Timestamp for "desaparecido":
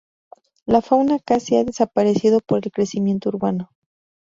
1.63-2.39